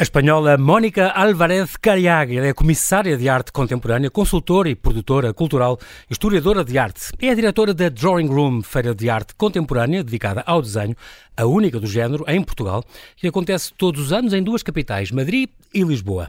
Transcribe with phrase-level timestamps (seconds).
[0.00, 5.76] A espanhola Mónica Álvarez Cariaga é comissária de arte contemporânea, consultora e produtora cultural,
[6.08, 7.10] historiadora de arte.
[7.18, 10.94] É a diretora da Drawing Room, feira de arte contemporânea dedicada ao desenho,
[11.36, 12.84] a única do género em Portugal,
[13.16, 16.28] que acontece todos os anos em duas capitais, Madrid e Lisboa.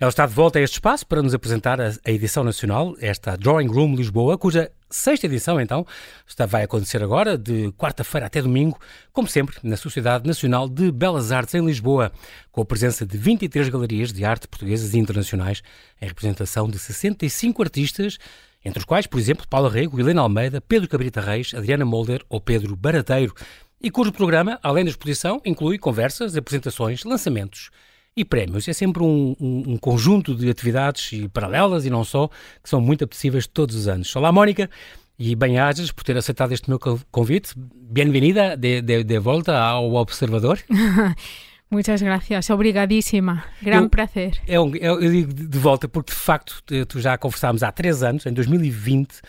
[0.00, 3.68] Ela está de volta a este espaço para nos apresentar a, edição nacional, esta Drawing
[3.68, 5.84] Room Lisboa, cuja sexta edição, então,
[6.26, 8.78] está, vai acontecer agora, de quarta-feira até domingo,
[9.12, 12.12] como sempre, na Sociedade Nacional de Belas Artes em Lisboa,
[12.52, 15.62] com a presença de 23 galerias de arte portuguesas e internacionais,
[16.00, 18.18] em representação de 65 artistas,
[18.64, 22.40] entre os quais, por exemplo, Paula Rego, Helena Almeida, Pedro Cabrita Reis, Adriana Molder ou
[22.40, 23.34] Pedro Barateiro,
[23.82, 27.70] e cujo programa, além da exposição, inclui conversas, apresentações, lançamentos
[28.16, 28.68] e prémios.
[28.68, 32.28] É sempre um, um, um, conjunto de atividades e paralelas e não só,
[32.62, 34.14] que são muito apetecíveis todos os anos.
[34.14, 34.70] Olá, Mónica,
[35.18, 36.78] e bem-ajas por ter aceitado este meu
[37.10, 37.52] convite.
[37.56, 40.58] Bem-vinda de, de, de, volta ao Observador.
[41.70, 44.40] Muitas gracias, obrigadíssima, grande prazer.
[44.46, 48.02] É um, eu, eu digo de volta porque, de facto, tu já conversámos há três
[48.02, 49.20] anos, em 2020,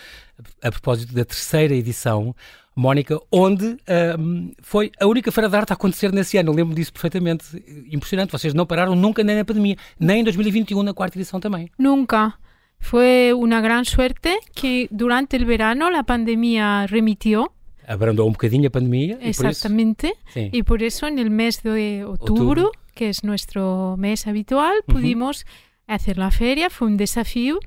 [0.61, 2.35] a propósito da terceira edição
[2.75, 3.77] Mónica, onde
[4.19, 6.51] um, foi a única feira de arte a acontecer nesse ano.
[6.51, 7.45] Eu lembro disso perfeitamente.
[7.89, 8.31] Impressionante.
[8.31, 11.71] Vocês não pararam nunca nem na pandemia, nem em 2021, na quarta edição também.
[11.79, 12.33] Nunca.
[12.79, 17.49] Foi uma grande sorte que durante o verano a pandemia remitiu.
[17.87, 19.17] Abrandou um bocadinho a pandemia.
[19.21, 20.13] Exactamente.
[20.35, 25.45] E por isso, no mês de outubro, que é nosso mês habitual, pudimos
[25.87, 26.69] fazer a feria.
[26.69, 27.59] Foi um desafio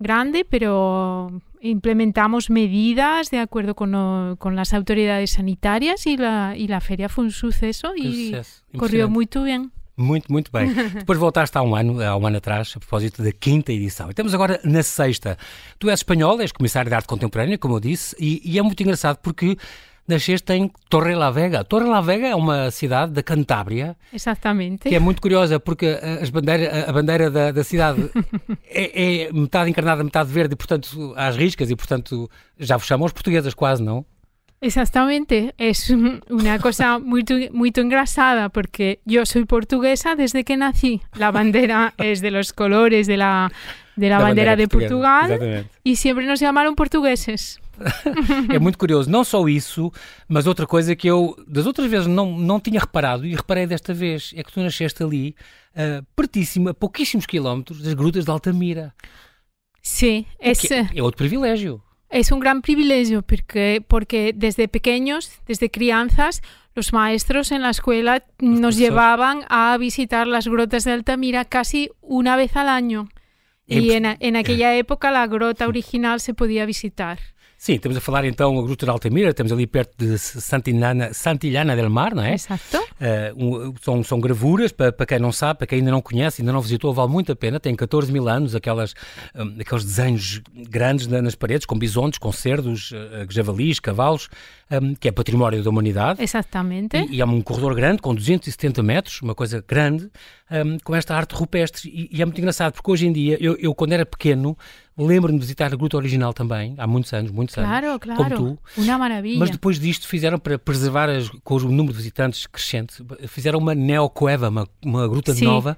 [0.00, 1.30] grande, pero
[1.64, 7.08] implementamos medidas de acuerdo con, o, con las autoridades sanitarias y la, y la feria
[7.08, 8.62] fue un suceso y suceso.
[8.76, 9.70] correu muito bem.
[9.96, 10.74] Muito, muito bem.
[10.94, 14.08] Depois voltaste há um ano, há um ano atrás, a propósito da quinta edição.
[14.08, 15.38] E estamos agora na sexta.
[15.78, 18.82] Tu és espanhol, és comissário de arte contemporânea, como eu disse, e, e é muito
[18.82, 19.56] engraçado porque
[20.06, 21.64] nasceste em Torre la Vega.
[21.64, 23.96] Torre la Vega é uma cidade da Cantábria.
[24.12, 24.88] Exatamente.
[24.88, 28.10] Que é muito curiosa porque as bandeira, a bandeira da, da cidade
[28.68, 33.06] é, é, metade encarnada, metade verde, e portanto às riscas, e portanto já vos chamam
[33.06, 34.04] os portuguesas quase, não?
[34.60, 35.90] Exactamente, es
[36.30, 41.02] una cosa muy, muy engrasada porque yo soy portuguesa desde que nací.
[41.16, 43.52] La bandera es de los colores de la,
[43.96, 45.70] de la, la bandera, bandera de Portugal Exatamente.
[45.82, 47.60] y siempre nos llamaron portugueses.
[48.52, 49.10] é muito curioso.
[49.10, 49.92] Não só isso,
[50.28, 53.92] mas outra coisa que eu, das outras vezes, não, não tinha reparado e reparei desta
[53.92, 55.34] vez, é que tu nasceste ali,
[55.74, 58.94] uh, pertíssimo, a pouquíssimos quilómetros das grutas de Altamira.
[59.82, 60.72] Sim, esse...
[60.72, 61.82] É, outro privilégio.
[62.10, 66.40] É um grande privilegio porque, porque desde pequeños, desde crianzas,
[66.74, 72.36] los maestros en la escuela nos llevaban a visitar las grotas de Altamira casi una
[72.36, 73.08] vez al año.
[73.66, 77.18] Y en, en aquella época la grota original se podía visitar.
[77.64, 81.74] Sim, estamos a falar então a Gruta de Altamira, estamos ali perto de Santillana, Santillana
[81.74, 82.34] del Mar, não é?
[82.34, 82.76] Exato.
[82.76, 86.42] Uh, um, são, são gravuras, para, para quem não sabe, para quem ainda não conhece,
[86.42, 88.92] ainda não visitou, vale muito a pena, tem 14 mil anos, aquelas,
[89.34, 94.28] um, aqueles desenhos grandes nas paredes, com bisontes, com cerdos, uh, javalis, cavalos,
[94.70, 96.22] um, que é património da humanidade.
[96.22, 96.98] Exatamente.
[96.98, 100.10] E, e é um corredor grande, com 270 metros, uma coisa grande,
[100.62, 101.88] um, com esta arte rupestre.
[101.88, 104.56] E, e, é muito engraçado, porque hoje em dia, eu, eu quando era pequeno,
[104.96, 108.00] lembro-me de visitar a Gruta Original também, há muitos anos, muitos claro, anos.
[108.00, 108.36] Claro, claro.
[108.36, 108.80] Como tu.
[108.80, 109.38] Uma maravilha.
[109.38, 113.74] Mas depois disto fizeram, para preservar as, com o número de visitantes crescente, fizeram uma
[113.74, 115.44] neocoeva, uma, uma gruta Sim.
[115.44, 115.76] nova,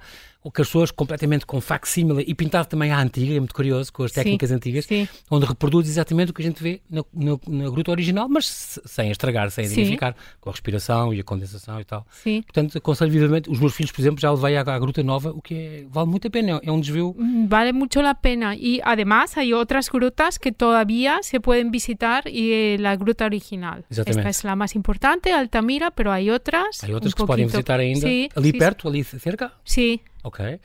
[0.51, 4.05] que as pessoas completamente com facsímile e pintado também à antiga, é muito curioso, com
[4.05, 5.09] as técnicas sim, antigas, sim.
[5.31, 9.11] onde reproduz exatamente o que a gente vê na, na, na gruta original, mas sem
[9.11, 12.06] estragar, sem danificar, com a respiração e a condensação e tal.
[12.11, 12.43] Sim.
[12.43, 15.41] Portanto, aconselho vivamente, os meus filhos, por exemplo, já levei à, à gruta nova, o
[15.41, 17.15] que é, vale muito a pena, é um desvio.
[17.19, 22.25] Mm, vale muito a pena e, además, há outras grutas que todavía se podem visitar
[22.27, 23.79] e a gruta original.
[23.91, 24.29] Exatamente.
[24.29, 26.85] Esta é a mais importante, Altamira, mas há outras.
[26.85, 28.06] Há outras um que se podem visitar ainda.
[28.35, 29.53] Ali perto, ali cerca?
[29.65, 30.01] Sim.
[30.26, 30.59] Ok.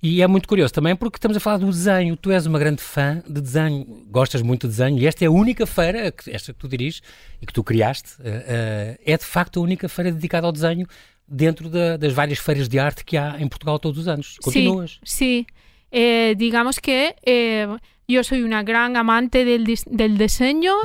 [0.00, 2.16] E é muito curioso também porque estamos a falar do desenho.
[2.16, 5.30] Tu és uma grande fã de desenho, gostas muito de desenho e esta é a
[5.30, 7.02] única feira, esta que tu diriges
[7.42, 10.86] e que tu criaste, uh, uh, é de facto a única feira dedicada ao desenho
[11.26, 14.36] dentro da, das várias feiras de arte que há em Portugal todos os anos.
[14.40, 15.00] Continuas?
[15.02, 15.44] Sim.
[15.90, 17.66] Eh, digamos que eh,
[18.08, 20.76] eu sou uma grande amante del, del desenho.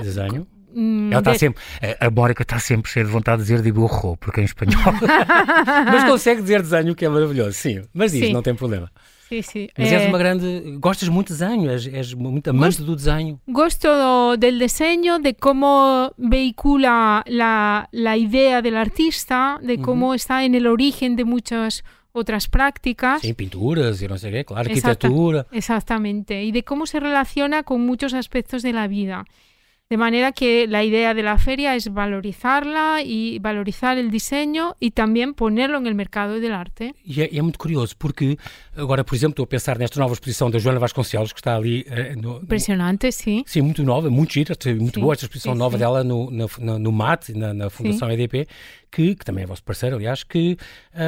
[0.73, 1.11] Desenho.
[1.11, 1.63] Ela está sempre,
[1.99, 4.81] a Mónica está sempre cheia de vontade de dizer dibujo, porque é em espanhol.
[5.91, 7.81] mas consegue dizer desenho, que é maravilhoso, sim.
[7.93, 8.33] Mas diz, sim.
[8.33, 8.89] não tem problema.
[9.29, 9.67] Sim, sim.
[9.77, 10.77] Mas és uma grande.
[10.79, 13.39] Gostas muito de desenho, és, és muito amante gosto, do desenho.
[13.47, 20.13] Gosto do, desenho, de como vehicula la, la idea del artista, de como uhum.
[20.13, 21.83] está en el origen de muchas
[22.13, 23.21] outras prácticas.
[23.21, 24.69] Sim, pinturas e não sei o quê, claro.
[24.69, 25.09] Exacta,
[25.51, 26.33] exactamente.
[26.33, 29.25] E de como se relaciona con muchos aspectos de la vida.
[29.89, 34.91] De manera que la idea de la feria es valorizarla y valorizar el diseño y
[34.91, 36.95] también ponerlo en el mercado del arte.
[37.05, 38.37] E é, é muito curioso, porque
[38.75, 41.85] agora, por exemplo, estou a pensar nesta nova exposição da Joana Vasconcelos, que está ali.
[41.89, 43.43] Uh, no, Impressionante, sim.
[43.45, 45.79] Sim, muito nova, muito gira, muito sim, boa esta exposição sim, nova sim.
[45.79, 48.47] dela no, no, no MAT, na, na Fundação EDP,
[48.93, 50.55] que, que, também é vosso parceiro, aliás, que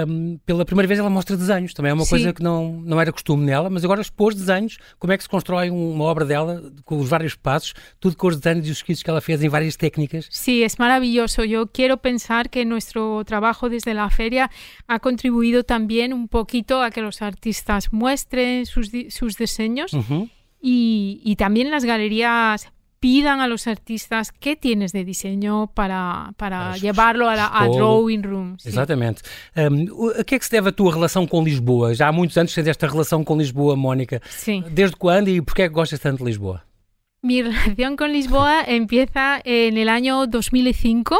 [0.08, 1.74] um, pela primeira vez ela mostra desenhos.
[1.74, 5.14] Também é uma coisa que não, não era costume nela, mas agora expôs desenhos, como
[5.14, 8.68] é que se constrói uma obra dela, com os vários passos, tudo com os desenhos
[8.68, 10.28] e os esquizos que ela fez em várias técnicas.
[10.32, 11.44] Sí, es maravilloso.
[11.44, 14.50] Yo quiero pensar que nuestro trabajo desde la feria
[14.88, 20.30] ha contribuido también un poquito a que los artistas muestren sus, sus diseños uh -huh.
[20.60, 22.72] y, y también las galerías
[23.06, 28.24] pidan a los artistas qué tienes de diseño para, para llevarlo a, la, a drawing
[28.24, 28.58] room.
[28.58, 28.70] Sim.
[28.70, 29.22] Exatamente.
[29.56, 31.94] Um, a que é que se deve a tua relação com Lisboa?
[31.94, 34.20] Já há muitos anos tens esta relação com Lisboa, Mónica.
[34.28, 34.64] Sim.
[34.72, 36.64] Desde quando e porquê é que gostas tanto de Lisboa?
[37.22, 41.16] Mi relación con Lisboa empieza en el año 2005,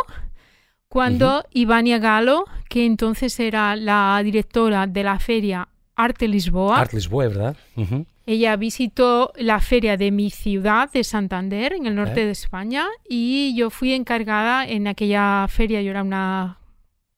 [0.90, 1.50] cuando uh -huh.
[1.54, 6.80] Ivania Galo, que entonces era la directora de la feria Arte Lisboa.
[6.80, 7.56] Arte Lisboa, ¿verdad?
[7.76, 8.06] Uh -huh.
[8.26, 12.26] Ella visitó la feria de mi ciudad, de Santander, en el norte ¿Eh?
[12.26, 16.58] de España, y yo fui encargada en aquella feria, yo era una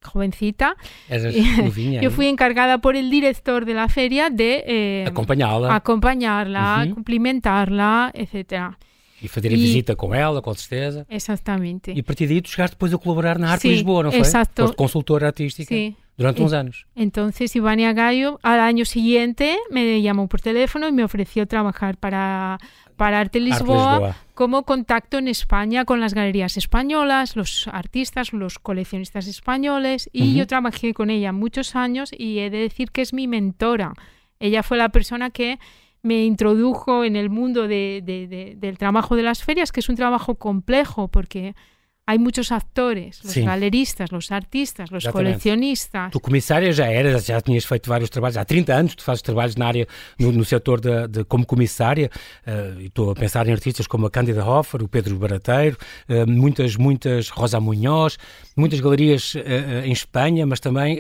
[0.04, 0.76] jovencita.
[1.58, 6.90] Novinha, yo fui encargada por el director de la feria de eh, acompañarla, acompañarla uh
[6.90, 6.94] -huh.
[6.94, 8.78] cumprimentarla, etcétera.
[9.20, 11.04] E fazer a visita com ela, com certeza.
[11.10, 11.92] Exatamente.
[11.92, 14.20] E a partir daí tu chegaste depois a colaborar na Arte Lisboa, não foi?
[14.20, 14.62] Exacto.
[14.62, 15.96] Foste consultora artística sí.
[16.18, 16.88] Durante uns anos.
[16.96, 22.58] Entonces Ivania Gallo al año siguiente me llamó por teléfono y me ofreció trabajar para,
[22.96, 28.34] para Arte Lisboa, Arte Lisboa, como contacto en España con las galerías españolas, los artistas,
[28.34, 30.36] los coleccionistas españoles y uh -huh.
[30.40, 33.94] yo trabajé con ella muchos años y he de decir que es mi mentora.
[34.40, 35.60] Ella fue la persona que
[36.02, 39.90] me introdujo en el mundo de, de, de, del trabajo de las ferias, que es
[39.90, 41.54] un trabajo complejo porque
[42.08, 46.10] hay muchos actores, os galeristas, os artistas, os colecionistas.
[46.10, 49.58] Tu comissária já eras, já tinhas feito vários trabalhos, há 30 anos tu fazes trabalhos
[49.58, 49.86] na área,
[50.18, 52.10] no, no setor de, de, como comissária,
[52.48, 55.78] uh, estou a pensar em artistas como a Cândida Hoffer, o Pedro Barateiro,
[56.08, 58.18] uh, muitas, muitas, Rosa Munhoz,
[58.56, 59.40] muitas galerias uh,
[59.84, 61.00] em Espanha, mas também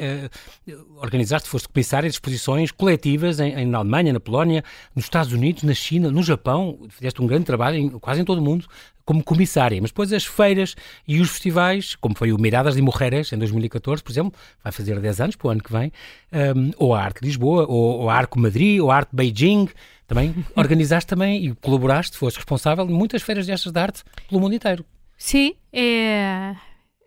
[0.97, 4.61] organizaste, foste comissária de exposições coletivas em, em, na Alemanha, na Polónia,
[4.93, 8.39] nos Estados Unidos, na China, no Japão, fizeste um grande trabalho em, quase em todo
[8.39, 8.67] o mundo,
[9.07, 10.75] como comissária, mas depois as feiras
[11.07, 14.99] e os festivais, como foi o Miradas de Mujeres em 2014, por exemplo, vai fazer
[14.99, 15.93] 10 anos para o ano que vem,
[16.33, 19.69] um, ou a Arte Lisboa, ou, ou a Arco Madrid, ou a Arte Beijing,
[20.05, 24.53] também organizaste também e colaboraste, foste responsável de muitas feiras destas de arte pelo mundo
[24.53, 24.83] inteiro.
[25.17, 26.53] Sim, é...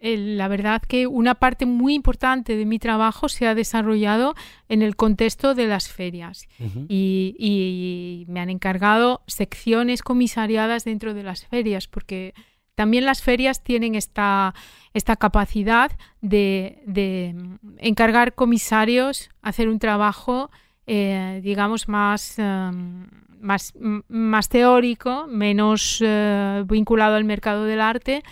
[0.00, 4.34] la verdad que una parte muy importante de mi trabajo se ha desarrollado
[4.68, 6.48] en el contexto de las ferias.
[6.88, 12.34] Y, me han encargado secciones comisariadas dentro de las ferias porque
[12.74, 14.54] también las ferias tienen esta,
[14.94, 15.92] esta capacidad
[16.22, 17.34] de,
[17.78, 20.50] encargar comisarios, hacer un trabajo,
[20.86, 23.06] eh, digamos, más, em,
[23.38, 23.74] más,
[24.08, 28.22] más teórico, menos eh, vinculado al mercado del arte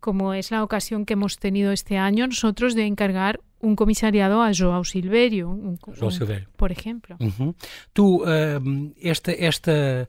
[0.00, 4.52] como es la ocasión que hemos tenido este año nosotros de encargar un comisariado a
[4.52, 6.48] João Silverio, un, João Silverio.
[6.56, 7.16] por exemplo.
[7.20, 7.54] Uhum.
[7.92, 10.08] Tu, uh, esta, esta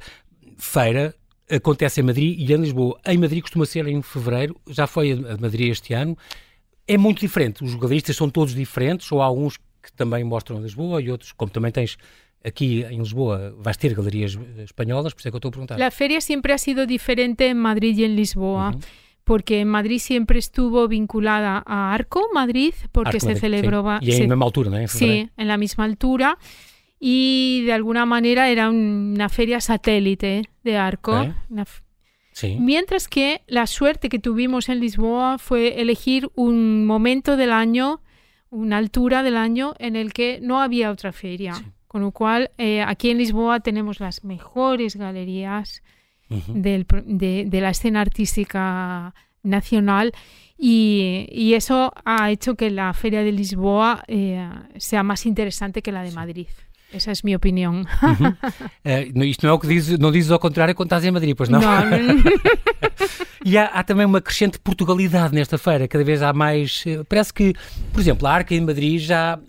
[0.58, 1.14] feira
[1.50, 3.00] acontece em Madrid e em Lisboa.
[3.06, 6.18] Em Madrid costuma ser em fevereiro, já foi a Madrid este ano.
[6.88, 11.02] É muito diferente, os galeristas são todos diferentes, ou há alguns que também mostram Lisboa
[11.02, 11.98] e outros, como também tens
[12.44, 15.82] aqui em Lisboa vais ter galerias espanholas, por isso é que eu estou a perguntar.
[15.82, 18.72] A feira sempre ha sido diferente em Madrid e em Lisboa.
[19.32, 23.82] Porque en Madrid siempre estuvo vinculada a Arco Madrid, porque se celebró...
[24.02, 24.88] Y en la misma altura, ¿no?
[24.90, 26.38] sí, en la misma altura.
[27.00, 31.22] Y de alguna manera era una feria satélite de Arco.
[31.22, 31.64] ¿Eh?
[32.34, 32.58] Sí.
[32.60, 38.02] Mientras que la suerte que tuvimos en Lisboa fue elegir un momento del año,
[38.50, 41.54] una altura del año en el que no había otra feria.
[41.88, 45.84] Con lo cual, eh, aquí en Lisboa tenemos las mejores galerías
[46.48, 50.14] del, de, de, la escena artística nacional
[50.58, 54.48] y, y, eso ha hecho que la Feria de Lisboa eh,
[54.78, 56.48] sea más interesante que la de Madrid.
[56.94, 57.84] Essa é a minha opinião.
[58.04, 59.22] Uhum.
[59.22, 61.36] Uh, isto não é o que dizes, não dizes ao contrário quando estás em Madrid,
[61.36, 61.62] pois não?
[61.62, 61.68] Não.
[63.46, 66.84] e há, há, também uma crescente Portugalidade nesta feira, cada vez há mais.
[66.86, 67.54] Eh, parece que,
[67.94, 69.40] por exemplo, a Arca em Madrid já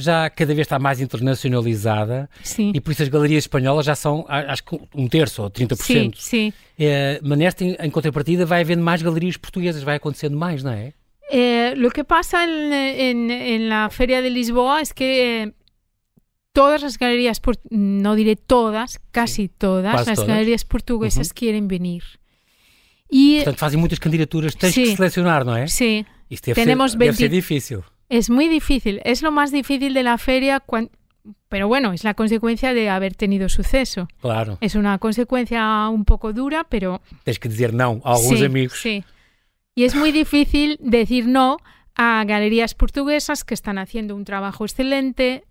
[0.00, 2.72] já cada vez está mais internacionalizada sim.
[2.74, 5.76] e por isso as galerias espanholas já são, acho que um terço ou 30%.
[5.76, 6.52] Sim, sim.
[6.78, 10.72] É, mas nesta, em, em contrapartida, vai havendo mais galerias portuguesas, vai acontecendo mais, não
[10.72, 10.92] é?
[11.30, 15.52] Eh, lo que pasa en, en, en, la Feria de Lisboa es que eh,
[16.52, 17.40] todas las galerías,
[17.70, 20.26] no diré todas, casi todas, las todas.
[20.26, 21.34] galerías portuguesas uh -huh.
[21.34, 22.02] quieren venir.
[23.10, 25.72] E, Portanto, fazem muitas candidaturas, tens sí, que selecionar, ¿no es?
[25.72, 26.04] Sí.
[26.30, 27.04] Isso Tenemos ser, 20...
[27.04, 27.80] debe ser difícil.
[28.08, 29.00] Es muy difícil.
[29.04, 30.90] Es lo más difícil de la feria, cuando...
[31.48, 34.08] pero bueno, es la consecuencia de haber tenido suceso.
[34.20, 34.58] Claro.
[34.60, 37.00] Es una consecuencia un poco dura, pero...
[37.24, 38.80] Tienes que decir no a algunos sí, amigos.
[38.80, 39.04] Sí.
[39.74, 41.58] Y es muy difícil decir no
[41.94, 45.44] a galerías portuguesas que están haciendo un trabajo excelente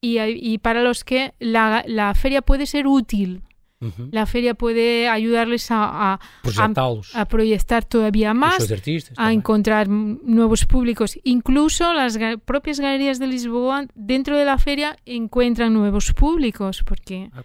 [0.00, 3.42] y, y para los que la, la feria puede ser útil
[3.86, 4.08] -huh.
[4.12, 6.20] La feria puede ayudarles a, a,
[6.58, 11.18] a, a proyectar todavía más, artistas, a encontrar nuevos públicos.
[11.24, 17.28] Incluso las propias galerías de Lisboa, dentro de la feria, encuentran nuevos públicos, porque...
[17.32, 17.42] Ah,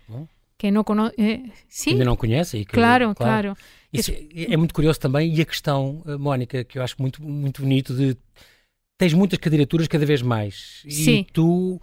[0.58, 1.13] que não conhece.
[1.20, 1.91] Eh, sim?
[1.91, 2.65] Ainda não conhece.
[2.65, 3.53] Que, claro, claro.
[3.53, 3.58] claro.
[3.94, 5.34] Isso é, é muito curioso também.
[5.34, 8.17] E a questão, eh, Mónica, que eu acho muito, muito bonito, de
[8.98, 10.82] tens muitas candidaturas cada vez mais.
[10.89, 11.20] Sim.
[11.20, 11.79] E tu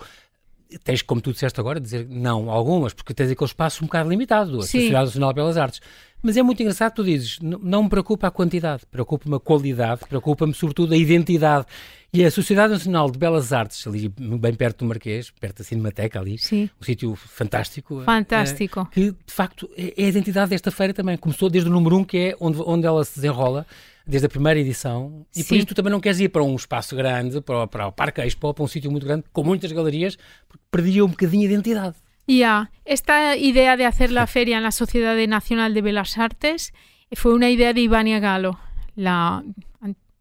[0.83, 4.59] tens, como tu disseste agora, dizer não algumas, porque tens aquele espaço um bocado limitado,
[4.59, 4.63] a.
[4.63, 5.81] Sociedade Nacional de Belas Artes.
[6.23, 10.55] Mas é muito engraçado, tu dizes, não me preocupa a quantidade, preocupa-me a qualidade, preocupa-me
[10.55, 11.67] sobretudo a identidade.
[12.15, 16.21] E a Sociedade Nacional de Belas Artes, ali bem perto do Marquês, perto da Cinemateca
[16.21, 16.71] ali, Sim.
[16.81, 18.01] um sítio fantástico.
[18.05, 18.89] Fantástico.
[18.91, 21.19] É, que, de facto, é, é a identidade desta feira também.
[21.19, 23.67] Começou desde o número um, que é onde, onde ela se desenrola,
[24.07, 25.49] desde a primeira edição, e Sim.
[25.49, 28.21] por isso tu também não queres ir para um espaço grande, para, para o Parque
[28.21, 30.19] Expo, para um sítio muito grande, com muitas galerias,
[30.49, 31.97] porque perdia um bocadinho a identidade.
[32.27, 36.73] Ya, esta idea de hacer la feria en la Sociedad Nacional de Bellas Artes
[37.13, 38.59] fue una idea de Ivania Galo,
[38.97, 39.45] la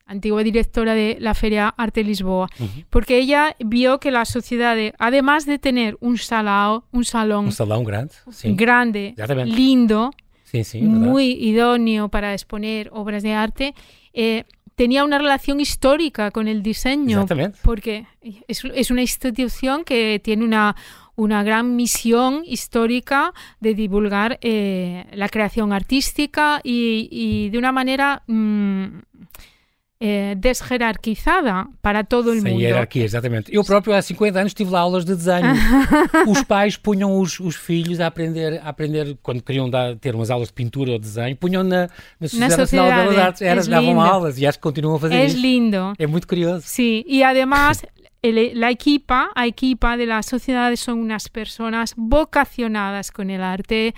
[0.06, 2.86] antigua directora de la Feria Arte Lisboa, uh -huh.
[2.90, 7.84] porque ella vio que la sociedad, además de tener un salao, un salón, un salón
[7.84, 8.54] grande, sí.
[8.54, 10.12] grande, lindo,
[10.54, 13.74] Sí, sí, muy idóneo para exponer obras de arte,
[14.14, 14.44] eh,
[14.76, 17.18] tenía una relación histórica con el diseño.
[17.22, 17.58] Exactamente.
[17.64, 18.06] Porque
[18.48, 20.76] es, es una institución que tiene una,
[21.16, 28.22] una gran misión histórica de divulgar eh, la creación artística y, y de una manera
[28.28, 29.00] mmm,
[30.06, 32.42] eh, desjerarquizada para todo o mundo.
[32.44, 33.56] Sem hierarquia, exatamente.
[33.56, 35.54] Eu próprio há 50 anos tive lá aulas de desenho.
[36.28, 40.30] os pais punham os, os, filhos a aprender, a aprender quando queriam dar, ter umas
[40.30, 41.88] aulas de pintura ou desenho, punham na,
[42.20, 43.42] na Sociedade Nacional de Belas Artes.
[43.44, 45.38] Era, davam aulas e acho que continuam a fazer é isso.
[45.38, 45.94] É lindo.
[45.98, 46.64] É muito curioso.
[46.68, 47.82] Sí, e además
[48.22, 53.96] la equipa, a equipa de la sociedad son unas personas vocacionadas con el arte,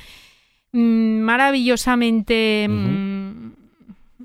[0.72, 2.68] mmm, maravillosamente...
[2.70, 3.65] Uh -huh.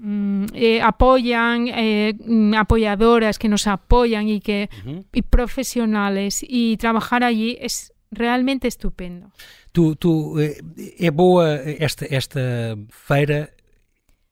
[0.03, 5.05] Mm, eh, apoyan, eh, mm, apoyadoras que nos apoyan y que uh -huh.
[5.13, 9.31] y profesionales y trabajar allí es realmente estupendo.
[9.73, 10.57] Tu, tu eh,
[10.99, 12.41] é boa esta esta
[12.89, 13.51] feira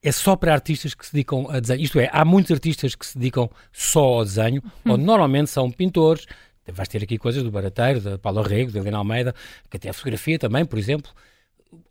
[0.02, 1.82] é só para artistas que se dedicam a desenho.
[1.82, 6.26] Isto é, há muitos artistas que se dedicam só ao desenho, ou normalmente são pintores.
[6.66, 9.34] Vais ter aqui coisas do Barateiro, da Paula Rego, da Helena Almeida,
[9.70, 11.10] que até a fotografia também, por exemplo.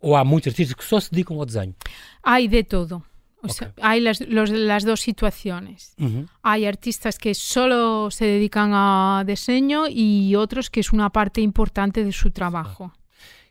[0.00, 1.74] Ou há muitos artistas que só se dedicam ao desenho?
[2.22, 3.02] Há de todo.
[3.40, 3.54] O okay.
[3.54, 5.94] sea, hay las, los, las dos situaciones.
[5.98, 6.28] Uh -huh.
[6.42, 12.04] Hay artistas que solo se dedican a diseño y otros que es una parte importante
[12.04, 12.92] de su trabajo.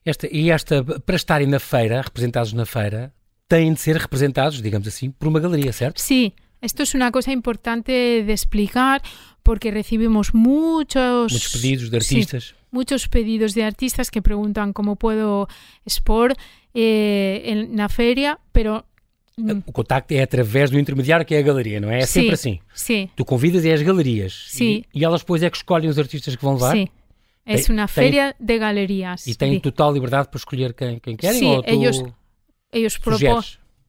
[0.04, 3.12] Esta, e esta, para estarem na feira, representados na feira,
[3.48, 6.02] têm de ser representados, digamos assim, por uma galeria, certo?
[6.02, 7.92] Sí, esto es una cosa importante
[8.24, 9.02] de explicar
[9.44, 12.44] porque recibimos muchos, muchos pedidos de artistas.
[12.44, 15.48] Sí, muchos pedidos de artistas que preguntan cómo puedo
[15.86, 16.36] expor
[16.74, 18.86] eh, en la feria, pero
[19.40, 19.62] Hum.
[19.68, 22.00] O contacto é através do intermediário que é a galeria, não é?
[22.00, 22.60] É sim, sempre assim.
[22.74, 23.10] Sim.
[23.16, 24.46] Tu convidas e é as galerias.
[24.48, 24.84] Sim.
[24.94, 26.72] E, e, elas depois é que escolhem os artistas que vão levar?
[26.72, 26.88] Sim.
[27.46, 29.26] É uma feira de galerias.
[29.26, 31.40] E têm total liberdade para escolher quem, quem querem?
[31.40, 32.04] Sí, ou tu ellos,
[32.74, 33.42] ellos, propo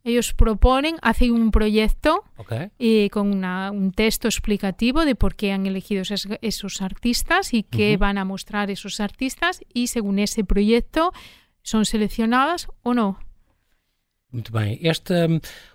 [0.04, 2.70] ellos proponen, hacen un proyecto okay.
[2.78, 7.64] y con una, un texto explicativo de por qué han elegido esos, esos artistas y
[7.64, 7.98] qué uh -huh.
[7.98, 11.12] van a mostrar esos artistas y según ese proyecto
[11.62, 13.18] son seleccionadas o no.
[14.32, 14.78] Muito bem.
[14.82, 15.26] Esta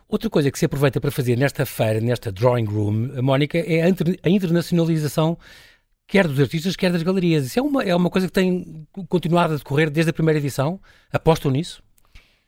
[0.08, 3.88] outra coisa que se aproveita para fazer nesta feira, nesta drawing room, Mónica, é a,
[4.24, 5.38] a internacionalização
[6.08, 7.46] quer dos artistas, quer das galerias.
[7.46, 10.80] Isso é uma, é uma coisa que tem continuado a decorrer desde a primeira edição?
[11.12, 11.82] Apostam nisso?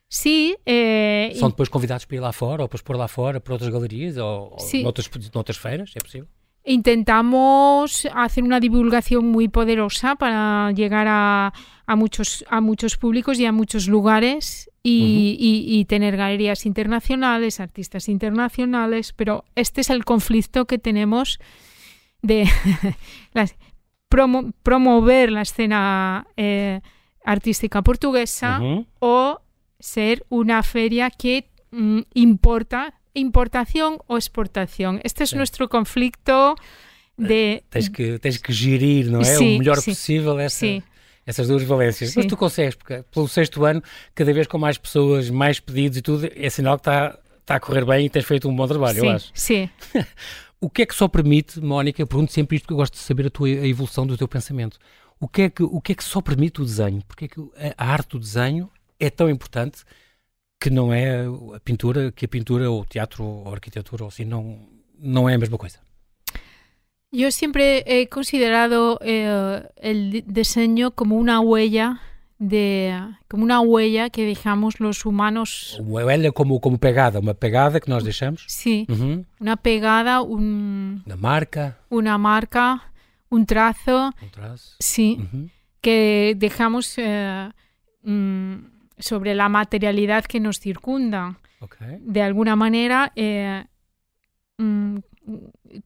[0.08, 0.54] Sim.
[0.64, 3.72] Eh, São depois convidados para ir lá fora ou para expor lá fora para outras
[3.72, 5.92] galerias ou, ou noutras, noutras feiras?
[5.96, 6.28] É possível?
[6.66, 11.52] intentamos hacer una divulgación muy poderosa para llegar a,
[11.86, 15.36] a, muchos, a muchos públicos y a muchos lugares y, uh -huh.
[15.40, 21.38] y, y, tener galerías internacionales, artistas internacionales, pero este es el conflicto que tenemos
[22.22, 22.48] de
[23.34, 23.56] las,
[24.08, 26.80] promo, promover la escena eh,
[27.24, 28.86] artística portuguesa uh -huh.
[29.00, 29.40] o
[29.80, 35.00] ser una feria que mm, importa importación ou exportação.
[35.02, 36.54] Este é o nosso conflito
[37.18, 37.62] de...
[37.70, 39.24] Tens que, tens que gerir, não é?
[39.24, 40.82] Sim, o melhor possível essa, sim.
[41.26, 42.10] Essas duas valências.
[42.10, 42.20] Sim.
[42.20, 43.82] Mas tu consegues, porque pelo sexto ano,
[44.14, 47.60] cada vez com mais pessoas, mais pedidos e tudo, é sinal que está, está a
[47.60, 49.30] correr bem e tens feito um bom trabalho, sim, eu acho.
[49.34, 49.68] Sim.
[50.60, 53.00] o que é que só permite, Mónica, eu pergunto sempre isto que eu gosto de
[53.00, 54.78] saber a tua a evolução do teu pensamento.
[55.18, 57.02] O que é que, o que, é que só permite o desenho?
[57.08, 57.40] Porque é que
[57.76, 59.82] a arte do desenho é tão importante
[60.60, 64.08] que não é a pintura, que a pintura ou o teatro ou a arquitetura ou
[64.08, 64.68] assim, não,
[64.98, 65.78] não é a mesma coisa?
[67.16, 72.02] Yo siempre he considerado eh, el diseño como una huella
[72.38, 72.92] de
[73.26, 75.78] como una huella que dejamos los humanos.
[75.80, 78.44] Huella como como pegada, uma pegada que nós deixamos.
[78.48, 78.86] Sí,
[79.40, 82.92] una pegada, un, una marca, una marca,
[83.30, 84.12] un trazo.
[84.20, 84.76] Un trazo.
[84.78, 85.18] Sí,
[85.80, 87.48] que dejamos eh,
[88.02, 88.54] mm,
[88.98, 91.38] sobre la materialidad que nos circunda.
[91.60, 91.96] Okay.
[92.02, 93.64] De alguna manera, eh,
[94.58, 94.98] mm,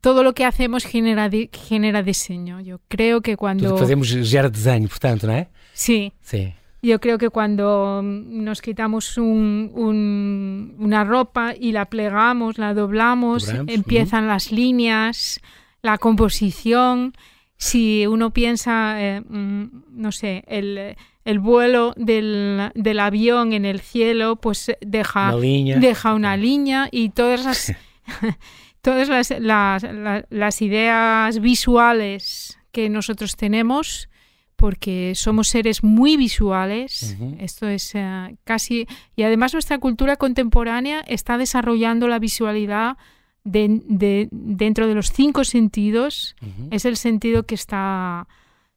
[0.00, 2.60] todo lo que hacemos genera, genera diseño.
[2.60, 3.76] Yo creo que cuando...
[3.76, 5.48] Fazemos gera desenho, portanto, ¿no es?
[5.72, 6.12] Sí.
[6.20, 6.52] Sí.
[6.82, 13.46] Yo creo que cuando nos quitamos un, un, una ropa y la plegamos, la doblamos,
[13.46, 13.74] Dobramos.
[13.74, 14.32] empiezan uh -huh.
[14.32, 15.40] las líneas,
[15.82, 17.12] la composición.
[17.58, 24.36] Si uno piensa, eh, no sé, el, el vuelo del, del, avión en el cielo,
[24.36, 27.72] pues deja una, deja una línea y todas las...
[28.82, 29.84] todas las, las,
[30.30, 34.08] las, ideas visuales que nosotros tenemos,
[34.56, 37.36] porque somos seres muy visuales, uh -huh.
[37.40, 38.86] esto es uh, casi...
[39.16, 42.96] Y además nuestra cultura contemporánea está desarrollando la visualidad
[43.44, 46.68] de, de, dentro de los cinco sentidos, uh -huh.
[46.70, 48.26] es el sentido que está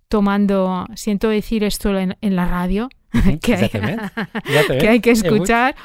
[0.07, 2.89] tomando, siento decir esto en, en la radio,
[3.41, 3.69] que, hay,
[4.79, 5.75] que, hay, que escuchar,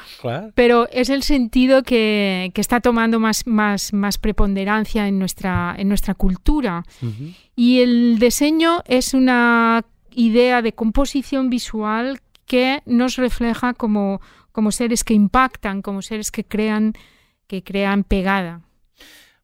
[0.55, 5.89] pero es el sentido que, que, está tomando más, más, más preponderancia en nuestra, en
[5.89, 6.83] nuestra cultura.
[7.01, 7.35] Uh -huh.
[7.55, 14.21] Y el diseño es una idea de composición visual que nos refleja como,
[14.51, 16.93] como seres que impactan, como seres que crean,
[17.47, 18.61] que crean pegada.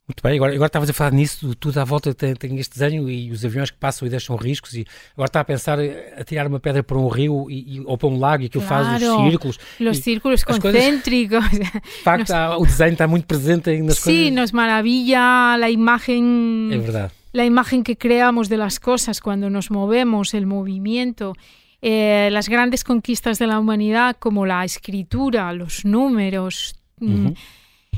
[0.07, 3.09] Muito bem, agora, agora estavas a falar nisso, tudo à volta tem, tem, este desenho
[3.09, 6.45] e os aviões que passam e deixam riscos e agora está a pensar a tirar
[6.45, 9.01] uma pedra para um rio e, e, ou para um lago e aquilo claro, faz
[9.01, 9.59] os círculos.
[9.79, 11.49] Os círculos concêntricos.
[11.49, 14.03] Coisas, de facto, nos, o desenho está muito presente nas coisas.
[14.03, 16.69] Sí, nos maravilla a imagem...
[16.71, 17.11] É verdade.
[17.33, 21.33] La imagen que creamos de las cosas cuando nos movemos, el movimiento.
[21.81, 26.75] Eh, las grandes conquistas de la humanidad como la escritura, los números...
[27.01, 27.35] Uh -huh.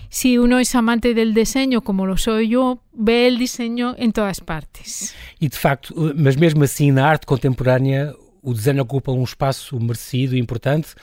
[0.09, 4.41] Si uno es amante del diseño, como lo soy yo, ve el diseño en todas
[4.41, 5.13] partes.
[5.39, 10.35] E de facto, mas mesmo assim, na arte contemporânea, o desenho ocupa um espaço merecido
[10.35, 10.95] e importante,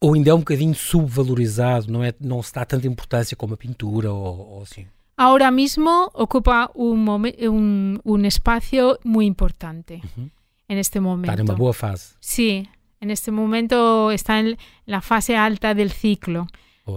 [0.00, 3.56] ou ainda é um bocadinho subvalorizado, não, é, não se dá tanta importância como a
[3.56, 4.86] pintura ou, ou assim?
[5.16, 10.30] Ahora mismo ocupa un, un, un espacio muy importante uh -huh.
[10.68, 11.30] en este momento.
[11.30, 12.16] Está en una buena fase.
[12.18, 12.68] Sí,
[13.00, 16.46] en este momento está en la fase alta del ciclo.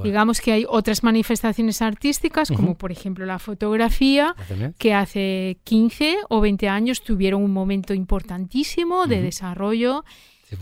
[0.04, 2.78] Digamos que hay otras manifestaciones artísticas, como uh -huh.
[2.78, 4.36] por ejemplo la fotografía,
[4.80, 9.24] que hace 15 o 20 años tuvieron un momento importantísimo de uh -huh.
[9.24, 10.04] desarrollo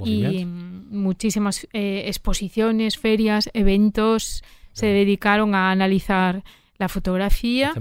[0.03, 6.43] y muchísimas eh, exposiciones, ferias, eventos se dedicaron a analizar
[6.77, 7.73] la fotografía.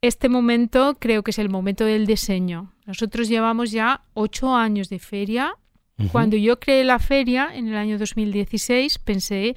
[0.00, 2.72] Este momento creo que es el momento del diseño.
[2.86, 5.54] Nosotros llevamos ya ocho años de feria.
[5.98, 6.10] Uh -huh.
[6.12, 9.54] Cuando yo creé la feria en el año 2016, pensé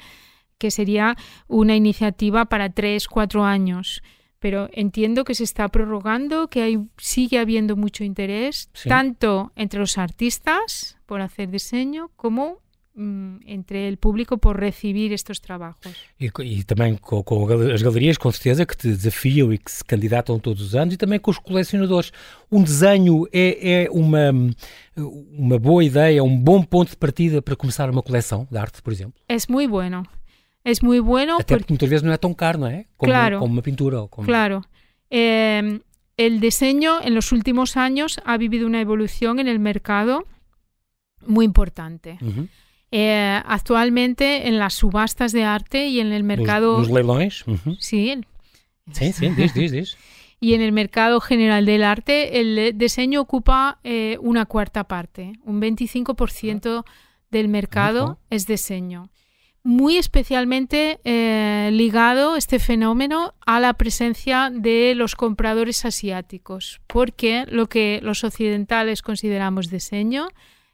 [0.61, 4.03] que sería una iniciativa para tres, cuatro años.
[4.37, 8.87] Pero entiendo que se está prorrogando, que hay, sigue habiendo mucho interés, sí.
[8.87, 12.59] tanto entre los artistas por hacer diseño como
[12.93, 15.93] mm, entre el público por recibir estos trabajos.
[16.19, 19.83] E, e também com, com, as galerias, com certeza, que te desafiam e que se
[19.83, 22.11] candidatam todos os anos, e também com os colecionadores.
[22.51, 24.31] Um desenho é, é uma,
[24.95, 28.93] uma boa ideia, um bom ponto de partida para começar uma coleção de arte, por
[28.93, 29.13] exemplo?
[29.27, 30.03] É muito bueno.
[30.63, 31.37] Es muy bueno.
[31.39, 32.19] Até porque no ¿no?
[32.19, 34.05] Como, claro, como pintura.
[34.09, 34.25] Como...
[34.25, 34.65] Claro.
[35.09, 35.79] Eh,
[36.17, 40.25] el diseño en los últimos años ha vivido una evolución en el mercado
[41.25, 42.17] muy importante.
[42.21, 42.47] Uh -huh.
[42.91, 46.79] eh, actualmente en las subastas de arte y en el mercado...
[46.79, 47.47] Los, los.
[47.47, 47.77] Uh -huh.
[47.79, 48.21] Sí.
[48.91, 49.97] Sí, sí, dis, dis, dis.
[50.43, 55.33] Y en el mercado general del arte el diseño ocupa eh, una cuarta parte.
[55.43, 56.83] Un 25%
[57.29, 58.17] del mercado uh -huh.
[58.31, 59.11] es diseño
[59.63, 67.67] muy especialmente eh, ligado este fenómeno a la presencia de los compradores asiáticos, porque lo
[67.67, 70.29] que los occidentales consideramos diseño,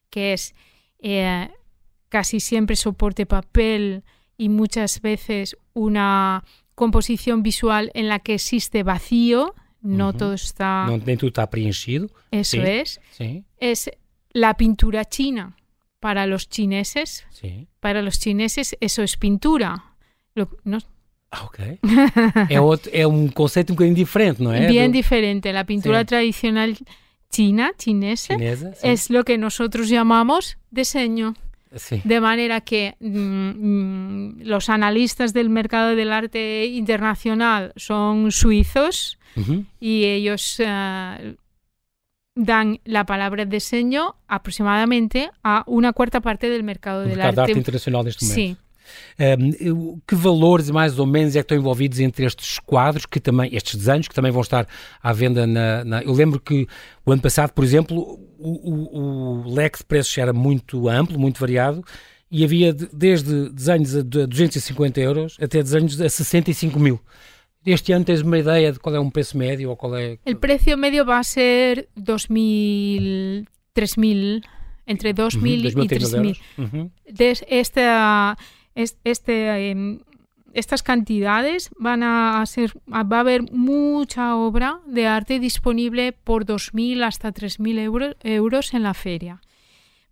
[0.09, 0.55] que es
[0.99, 1.49] eh,
[2.09, 4.03] casi siempre soporte papel
[4.37, 10.17] y muchas veces una composición visual en la que existe vacío, no uh -huh.
[10.17, 10.85] todo está...
[10.87, 12.07] No, tudo está preenchido.
[12.31, 13.01] Eso sí, es.
[13.11, 13.43] Sí.
[13.57, 13.91] Es
[14.31, 15.57] la pintura china
[16.07, 17.67] para los chineses, sí.
[17.81, 19.83] para los chineses eso es pintura.
[20.35, 20.77] Lo, no,
[21.29, 21.59] Ah, ok.
[22.49, 24.51] é, outro, é um conceito um bocadinho diferente, ¿no?
[24.51, 25.51] Bien diferente.
[25.51, 26.05] La pintura sí.
[26.05, 26.77] tradicional
[27.29, 28.87] china, chinesa, Chinesa, sí.
[28.87, 31.33] es lo que nosotros llamamos diseño.
[31.75, 32.01] Sí.
[32.05, 39.65] De manera que mmm, los analistas del mercado del arte internacional son suizos Uh -huh.
[39.79, 41.35] y ellos uh,
[42.37, 47.53] dan la palabra diseño aproximadamente a una cuarta parte del mercado do del mercado arte.
[47.53, 48.35] de arte internacional neste momento.
[48.35, 48.57] Sim.
[49.19, 53.53] Um, que valores mais ou menos é que estão envolvidos entre estes quadros, que também,
[53.53, 54.65] estes desenhos, que também vão estar
[55.03, 55.83] à venda na.
[55.83, 56.67] na eu lembro que
[57.05, 57.97] o ano passado, por exemplo,
[58.37, 61.83] o, o, o leque de preços era muito amplo, muito variado,
[62.31, 66.99] e havia de, desde desenhos a 250 euros até desenhos a 65 mil.
[67.67, 70.17] Este ano tens uma ideia de qual é um preço médio ou qual é?
[70.25, 74.41] El precio medio va a ser 2.000, 3.000,
[74.85, 76.15] entre 2.000 Uhum, y 2.000 3.000.
[76.15, 76.41] euros.
[76.57, 76.89] Uhum.
[77.11, 78.37] Des- esta,
[78.73, 79.99] es- este, em,
[80.53, 87.03] estas cantidades van a ser, va a haber mucha obra de arte disponible por 2.000
[87.03, 89.41] hasta 3.000 euros, euros en la feria.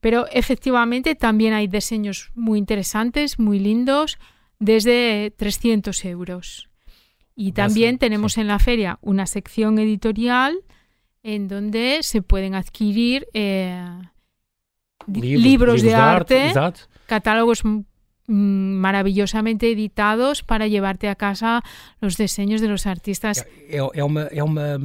[0.02, 4.18] Pero efectivamente también hay diseños muy interesantes, muy lindos,
[4.60, 6.68] desde 300 euros.
[7.36, 10.56] Y también tenemos en la feria una sección editorial
[11.24, 13.84] en donde se pueden adquirir eh,
[15.08, 16.82] di- libros, de, arte, Exato.
[17.08, 17.62] catálogos
[18.28, 21.62] maravillosamente editados para llevarte a casa
[22.02, 23.45] los diseños de los artistas.
[23.69, 24.78] É, é uma, é uma,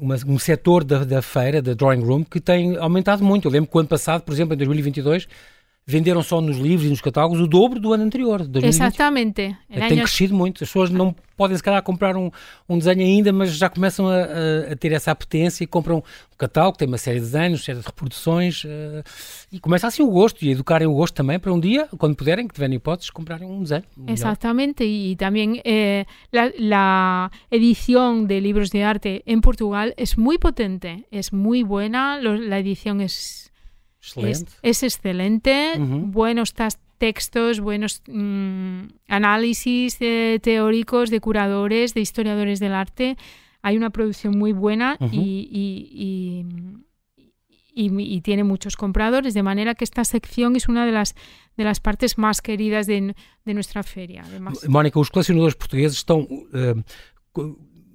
[0.00, 3.48] uma- um setor da, da feira, da Drawing Room, que tem aumentado muito.
[3.48, 5.26] Eu lembro que ano passado, por exemplo, em 2022,
[5.88, 8.38] venderam só nos livros e nos catálogos o dobro do ano anterior.
[8.40, 8.64] 2020.
[8.66, 9.42] Exactamente.
[9.70, 10.64] El Tem año- crescido muito.
[10.64, 12.28] As pessoas não podem, se calhar, comprar um,
[12.68, 16.36] um desenho ainda, mas já começam a, a- a ter essa apetência e compram um
[16.36, 19.02] catálogo, tem uma série de desenhos, série de reproduções, eh,
[19.52, 22.48] e começa assim o gosto, e educarem o gosto também para um dia, quando puderem,
[22.48, 23.84] que tiverem hipóteses, comprarem um desenho.
[23.96, 24.12] melhor.
[24.12, 31.04] Exactamente, y también eh, la edición de libros de arte en Portugal es muy potente,
[31.12, 32.58] es muy buena, lo- la
[34.14, 35.72] edición es, es, Excelente.
[35.74, 36.06] excelente, Ujú.
[36.12, 36.54] buenos
[36.98, 43.16] textos, buenos mm, análisis eh, teóricos de curadores, de historiadores del arte.
[43.62, 45.14] Hay una producción muy buena Ujú.
[45.14, 46.44] y, y-
[47.74, 51.14] y- y- y tiene muchos compradores, de manera que esta sección es una de las,
[51.58, 53.14] de las partes más queridas de,
[53.44, 54.22] de nuestra feria.
[54.24, 54.66] Además.
[54.68, 56.74] Mónica, os colecionadores portugueses estão eh,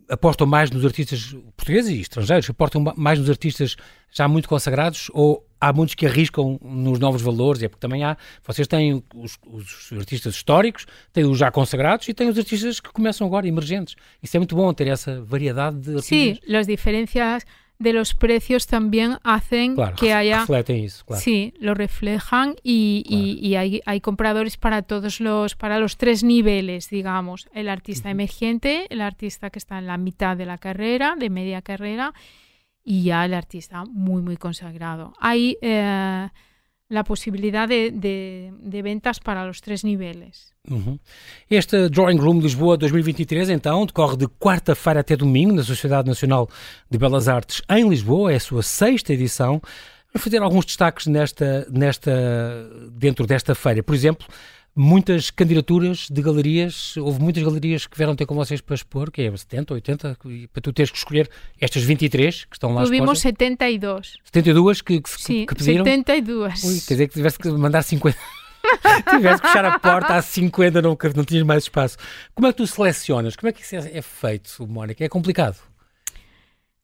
[0.10, 3.76] apostam mais nos artistas portugueses e estrangeiros, apostam ma- mais nos artistas
[4.12, 7.62] já muito consagrados ou há muitos que arriscam nos novos valores?
[7.64, 12.14] É porque também há, vocês têm os, os artistas históricos, têm os já consagrados e
[12.14, 13.96] têm os artistas que começam agora, emergentes.
[14.22, 16.08] Isso é muito bom ter essa variedade de artistas.
[16.08, 17.46] Sí, las diferencias
[17.80, 20.42] de los precios también hacen claro, que haya...
[20.42, 21.20] refletem isso, claro.
[21.24, 26.24] Sí, lo reflejan y, y- y hay, hay compradores para todos los, para los tres
[26.24, 27.48] niveles, digamos.
[27.56, 31.64] El artista emergente, el artista que está en la mitad de la carrera, de media
[31.64, 32.14] carrera,
[32.84, 35.14] y ya el artista muy, muy consagrado.
[35.20, 36.28] Hay eh,
[36.90, 40.54] la posibilidad de, de- de ventas para los tres niveles.
[40.70, 41.00] Uhum.
[41.50, 46.50] Este Drawing Room Lisboa 2023, então, decorre de quarta-feira até domingo na Sociedade Nacional
[46.90, 49.62] de Belas Artes em Lisboa, é a sua sexta edição.
[50.14, 52.12] Vamos fazer alguns destaques nesta, nesta,
[52.92, 53.82] dentro desta feira.
[53.82, 54.28] Por exemplo,
[54.76, 59.22] muitas candidaturas de galerias, houve muitas galerias que vieram ter com vocês para expor, que
[59.22, 61.30] é 70, 80, e para tu teres que escolher
[61.60, 63.20] estas 23 que estão lá expostas.
[63.20, 64.18] 72.
[64.26, 65.86] 72 que, que, Sí, que pediram.
[65.86, 66.64] 72.
[66.64, 68.18] Ui, quer dizer que tivesse que mandar 50.
[69.10, 71.98] tivesse que fechar a porta às 50, não, não tinhas mais espaço.
[72.34, 73.36] Como é que tu selecionas?
[73.36, 75.04] Como é que isso é, é feito, Mónica?
[75.04, 75.58] É complicado.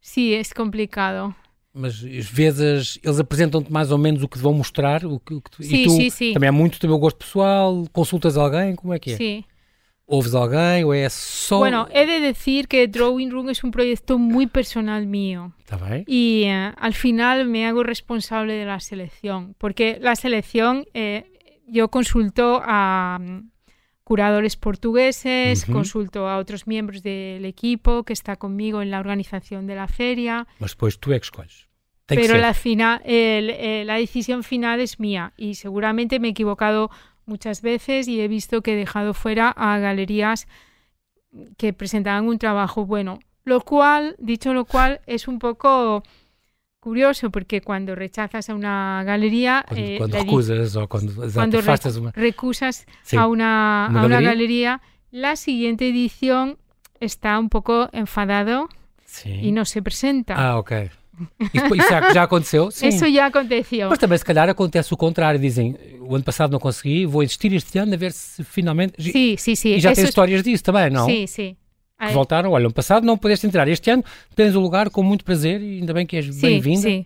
[0.01, 1.35] Sí, es complicado.
[1.77, 5.05] Mas às vezes eles apresentam-te mais ou menos o que vão mostrar.
[5.05, 6.33] O que, o que tu, Sim, e tu sim, sim.
[6.33, 7.85] também é muito do meu gosto pessoal.
[7.93, 8.75] Consultas alguém?
[8.75, 9.15] Como é que é?
[9.17, 9.45] Sí.
[10.09, 11.57] Ouves alguém ou é só.
[11.59, 16.05] Bueno, he de decir que Drawing Room es un proyecto muy personal mío Está bem?
[16.07, 21.25] y eh, al final me hago responsable de la selección, porque la selección eh,
[21.67, 23.49] yo consulto a mm,
[24.05, 25.73] curadores portugueses, Ujú.
[25.73, 30.47] consulto a otros miembros del equipo que está conmigo en la organización de la feria,
[30.61, 31.19] Mas depois tu é
[32.15, 36.89] pero la, fina- el- eh, la decisión final es mía y seguramente me he equivocado
[37.25, 40.47] muchas veces y he visto que he dejado fuera a galerías
[41.57, 46.03] que presentaban un trabajo bueno, lo cual, dicho lo cual, es un poco
[46.79, 50.25] curioso porque cuando rechazas a una galería, eh, di-
[52.15, 52.85] recusas
[53.17, 54.81] a una, ¿Una a una galería?
[55.11, 56.57] la siguiente edición
[56.99, 58.69] está un poco enfadado
[59.41, 60.35] y no se presenta.
[60.37, 60.71] Ah, ok.
[61.53, 62.69] Isso, isso já, já, aconteceu?
[62.71, 62.87] Sim.
[62.89, 63.89] Isso já aconteceu.
[63.89, 65.39] Mas também, se calhar, acontece o contrário.
[65.39, 69.01] Dizem, o ano passado não consegui, vou insistir este ano a ver se finalmente...
[69.01, 69.75] Sim, sim, sim.
[69.75, 71.05] E já tem histórias disso também, não?
[71.05, 71.57] Sim, sim.
[71.99, 73.67] Que voltaram, olha, ano passado não pudeste entrar.
[73.67, 74.03] Este ano
[74.35, 76.81] tens o lugar com muito prazer e ainda bem que és bem-vinda.
[76.81, 77.05] Sim,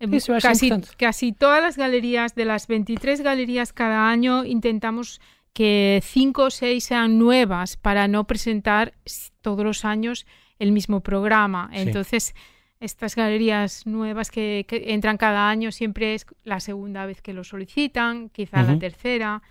[0.00, 5.20] Eso casi, casi todas las galerías, de las 23 galerías cada año, intentamos
[5.52, 8.94] que cinco o seis sean nuevas para no presentar
[9.42, 10.24] todos los años
[10.58, 11.70] el mismo programa.
[11.74, 12.32] Sí.
[12.80, 17.44] Estas galerías nuevas que, que, entran cada año siempre es la segunda vez que lo
[17.44, 18.72] solicitan, quizá uhum.
[18.72, 19.42] la terceira.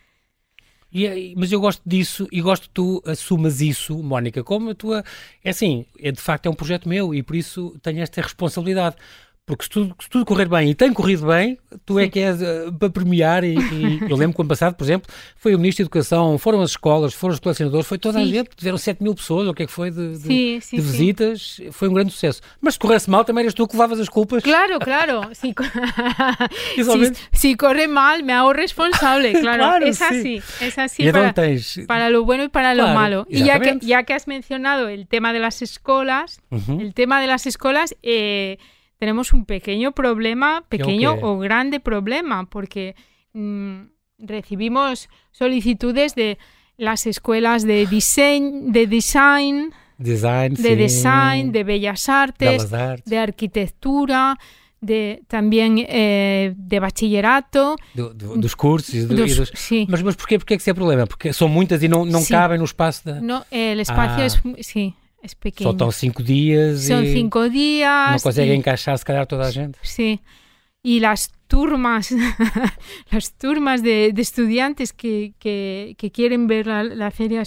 [0.92, 5.04] E, mas eu gosto disso e gosto que tu assumas isso, Mónica, como a tua.
[5.44, 8.96] É assim, é, de facto é um projeto meu e por isso tenho esta responsabilidade.
[9.50, 12.40] Porque se tudo, se tudo, correr bem e tem corrido bem, tu é que és
[12.40, 13.44] uh, para premiar.
[13.44, 16.62] E, e eu lembro que ano passado, por exemplo, foi o Ministro da Educação, foram
[16.62, 18.26] as escolas, foram os colecionadores, foi toda sim.
[18.26, 20.60] a gente, tiveram 7 mil pessoas, ou o que é que foi, de, de, sim,
[20.62, 22.42] sim, de visitas, foi um grande sucesso.
[22.62, 24.44] Mas se corresse mal, também eras tu que levavas as culpas.
[24.44, 25.22] Claro, claro.
[25.34, 25.56] si,
[27.32, 29.64] si, corre mal, me hago responsable, claro.
[29.64, 31.80] claro es así, es así para, tens...
[31.88, 33.26] para, lo bueno y para claro, lo malo.
[33.28, 36.82] Y ya que, ya que has mencionado el tema de las escuelas, uh -huh.
[36.82, 37.96] el tema de las escuelas...
[38.04, 38.60] Eh,
[39.00, 42.96] tenemos un pequeño problema, pequeño o grande problema, porque
[43.34, 43.88] mmm,
[44.20, 46.38] recibimos solicitudes de
[46.78, 50.76] las escuelas de diseño, de design, design de sí.
[50.76, 52.70] design, de bellas artes,
[53.06, 54.38] de arquitectura,
[54.82, 57.76] de también eh, de bachillerato.
[57.94, 59.08] Do, do, dos cursos.
[59.08, 59.52] Do, dos, dos...
[59.56, 59.88] Sim.
[59.90, 61.08] Mas, mas porquê, porquê que isso é problema?
[61.08, 63.20] Porque são muitas e não, não cabem no espaço da...
[63.22, 64.26] No, el espacio ah.
[64.26, 64.42] es...
[64.66, 64.94] Sí.
[65.22, 65.38] Es.
[65.62, 67.48] Só estão cinco días Son y cinco
[68.54, 69.78] encaixar, se calhar, toda a gente.
[69.84, 70.20] Sí.
[70.82, 72.14] Y las turmas,
[73.12, 77.44] las turmas de, de estudiantes que, que, que, quieren ver la, la feria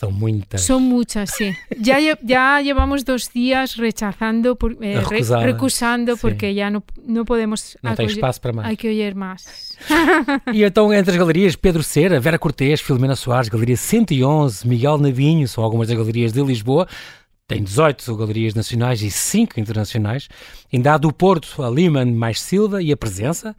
[0.00, 0.62] Son muchas.
[0.62, 1.54] Son muchas, sí.
[1.78, 6.20] Ya, ya llevamos dos días rechazando, por, eh, re, recusando, sí.
[6.22, 7.76] porque ya no, no podemos...
[7.82, 8.68] Não tem espaço para mais.
[8.68, 9.76] Hay que oír mais.
[10.54, 15.46] e então, entre as galerias, Pedro Cera, Vera Cortês, Filomena Soares, Galeria 111, Miguel Navinho,
[15.46, 16.88] são algumas das galerias de Lisboa.
[17.46, 20.28] Tem 18 galerias nacionais e 5 internacionais.
[20.72, 23.54] Ainda há do Porto, a Lima mais Silva e a Presença.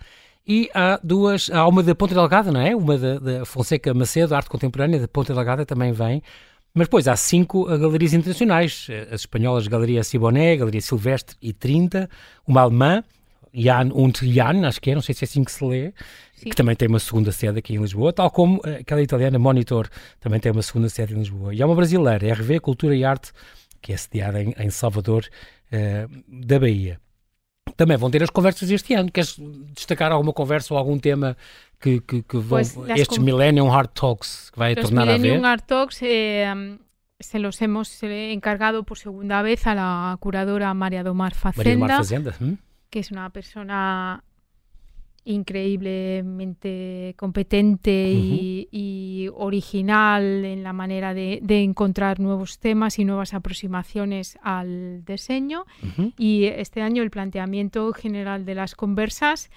[0.46, 2.76] E há duas, há uma da Ponta Delgada, não é?
[2.76, 6.22] Uma da, da Fonseca Macedo, Arte Contemporânea, da Ponta Delgada também vem.
[6.74, 12.10] Mas depois há cinco galerias internacionais, as espanholas Galeria Siboné, Galeria Silvestre e 30,
[12.48, 13.04] uma alemã,
[13.54, 15.94] Jan und Jan, acho que é, não sei se é assim que se lê,
[16.34, 16.50] Sim.
[16.50, 19.90] que também tem uma segunda sede aqui em Lisboa, tal como aquela italiana Monitor,
[20.22, 21.54] também tem uma segunda sede em Lisboa.
[21.54, 23.34] E há uma brasileira, RV Cultura e Arte,
[23.82, 25.28] que é sediada em, em Salvador,
[25.74, 27.00] uh, da Bahia
[27.76, 29.12] também vão ter as conversas este ano.
[29.12, 29.38] Queres
[29.74, 31.36] destacar alguma conversa ou algum tema
[31.80, 35.20] que, que, que vão, pues estes Millennium Hard Talks que vai tornar a ver?
[35.20, 36.78] Millennium Hard Talks eh,
[37.20, 41.98] se los hemos encargado por segunda vez a la curadora María Domar Facenda, María Domar
[41.98, 42.58] Facenda ¿hmm?
[42.90, 44.24] que es una persona
[45.24, 48.40] increíblemente competente uh -huh.
[48.42, 55.06] y, y, original en la manera de, de, encontrar nuevos temas y nuevas aproximaciones al
[55.06, 55.66] diseño.
[55.84, 56.14] Uh -huh.
[56.18, 59.52] Y este año el planteamiento general de las conversas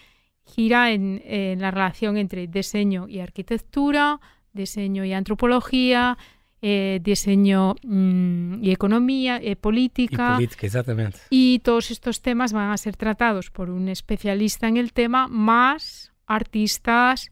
[0.44, 4.20] gira en, en la relación entre diseño y arquitectura,
[4.52, 6.18] diseño y antropología,
[6.66, 10.32] eh, diseño mmm, y economía, eh, política.
[10.32, 11.18] Y política, exactamente.
[11.28, 16.10] Y todos estos temas van a ser tratados por un especialista en el tema, más
[16.26, 17.30] artistas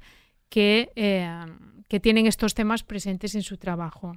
[0.50, 1.46] que, eh,
[1.88, 4.12] que tienen estos temas presentes en su trabajo.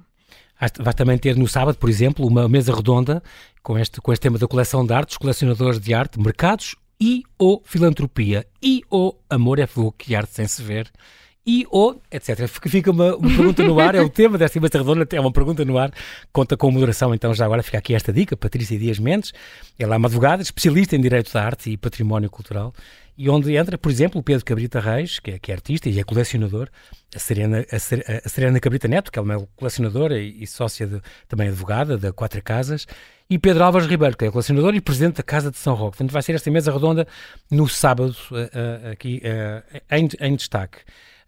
[0.60, 3.22] Vais também ter no sábado, por exemplo, uma mesa redonda
[3.62, 7.22] com este, com este tema da coleção de arte, os colecionadores de arte, mercados e
[7.38, 10.90] ou filantropia e ou amor é fogo que arte sem se ver
[11.46, 12.48] e ou, etc.
[12.48, 15.64] Fica uma, uma pergunta no ar, é o tema desta mesa redonda, é uma pergunta
[15.64, 15.92] no ar,
[16.32, 19.32] conta com moderação, então já agora fica aqui esta dica, Patrícia Dias Mendes,
[19.78, 22.74] ela é uma advogada, especialista em Direito da Arte e Património Cultural,
[23.16, 25.98] e onde entra, por exemplo, o Pedro Cabrita Reis, que é, que é artista e
[25.98, 26.68] é colecionador,
[27.14, 27.76] a Serena, a,
[28.26, 29.22] a Serena Cabrita Neto, que é
[29.56, 32.86] colecionadora e, e sócia de, também advogada da Quatro Casas,
[33.30, 35.96] e Pedro Álvares Ribeiro, que é colecionador e presidente da Casa de São Roque.
[35.96, 37.06] Portanto, vai ser esta mesa redonda
[37.50, 40.78] no sábado, uh, uh, aqui uh, em, em destaque.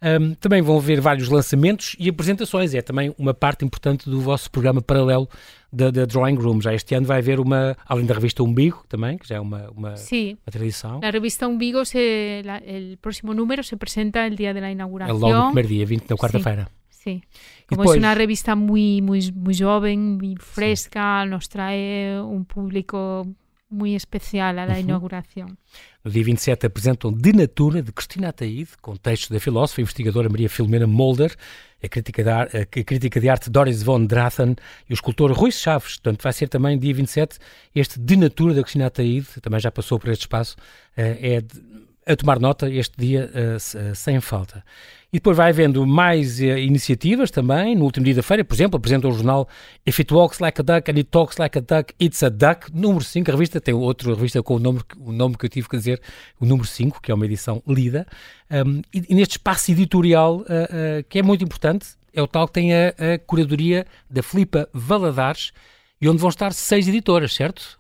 [0.01, 2.73] Um, também vão haver vários lançamentos e apresentações.
[2.75, 5.29] É também uma parte importante do vosso programa paralelo
[5.73, 6.61] da, da Drawing Room.
[6.61, 9.69] Já este ano vai haver uma, além da revista Umbigo também, que já é uma,
[9.71, 10.37] uma, sí.
[10.47, 11.01] uma tradição.
[11.03, 15.17] A revista Umbigo, se, la, el próximo número se apresenta no dia da inauguração.
[15.17, 16.69] É logo no primeiro dia, 20 na quarta-feira.
[16.91, 17.23] Sí.
[17.69, 21.31] Como después, es una revista muy, muy, muy joven, muy fresca, sí.
[21.31, 23.27] nos trae un público
[23.71, 25.59] muy especial a la inauguración.
[26.05, 30.29] No dia 27 apresentam De Natura, de Cristina Ataíde, com textos da filósofa e investigadora
[30.29, 31.37] Maria Filomena Molder,
[31.83, 34.57] a crítica, de, a crítica de arte Doris von Drachen
[34.89, 35.97] e o escultor Rui Chaves.
[35.97, 37.39] Portanto, vai ser também dia 27
[37.75, 40.57] este De Natura da Cristina Ataíde, também já passou por este espaço,
[40.97, 44.65] eh, é de, a tomar nota este dia uh, sem falta.
[45.13, 48.79] E depois vai havendo mais uh, iniciativas também, no último dia da feira, por exemplo,
[48.79, 49.47] apresenta o jornal
[49.87, 52.73] If It Walks Like a Duck and It Talks Like a Duck, It's a Duck,
[52.73, 55.69] número 5, a revista tem outra revista com o nome, o nome que eu tive
[55.69, 56.01] que dizer,
[56.41, 58.07] o número 5, que é uma edição lida,
[58.51, 62.55] um, e, e, neste espaço editorial, uh, que é muito importante, é o tal que
[62.55, 65.53] tem a, a curadoria da Filipa Valadares,
[66.01, 67.79] e onde vão estar seis editoras, certo?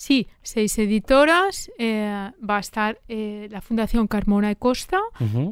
[0.00, 1.70] Sí, seis editoras.
[1.78, 4.98] Eh, va a estar eh, la Fundación Carmona y Costa,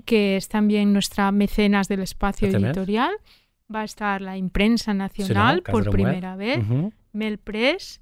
[0.06, 3.10] que es también nuestra mecenas del espacio editorial.
[3.68, 6.60] Va a estar la Imprensa Nacional por primera vez,
[7.12, 8.00] Mel Press.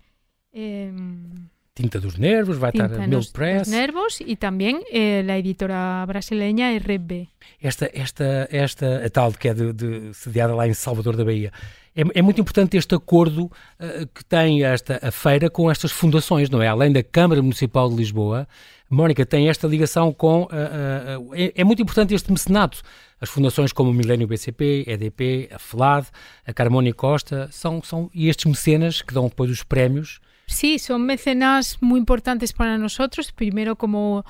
[0.53, 3.67] Em, Tinta dos Nervos, vai estar Mel Press.
[3.67, 7.29] Nervos e também eh, a editora brasileira RB.
[7.61, 11.51] Esta, esta, esta a tal que é de, de, sediada lá em Salvador da Bahia,
[11.97, 16.51] é, é muito importante este acordo uh, que tem esta a feira com estas fundações,
[16.51, 16.69] não é?
[16.69, 18.47] Além da Câmara Municipal de Lisboa,
[18.89, 20.43] Mónica tem esta ligação com.
[20.43, 22.83] Uh, uh, é, é, muito importante este mecenato.
[23.21, 26.07] As fundações como o Milênio BCP, EDP, a FLAD,
[26.47, 30.21] a Carmona Costa, são, são e estes mecenas que dão depois os prémios.
[30.47, 33.33] Sí, son mecenas muy importantes para nosotros.
[33.33, 34.25] Primero, como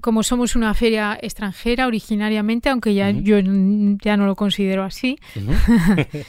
[0.00, 3.22] como somos una feria extranjera originariamente, aunque ya uh -huh.
[3.22, 3.36] yo
[4.04, 6.26] ya no lo considero así, uh -huh.